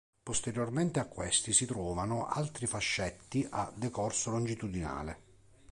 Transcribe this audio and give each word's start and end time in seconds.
Posteriormente 0.23 0.99
a 0.99 1.05
questi 1.05 1.53
si 1.53 1.67
trovano 1.67 2.25
altri 2.25 2.65
fascetti 2.65 3.45
a 3.51 3.71
decorso 3.75 4.31
longitudinale. 4.31 5.19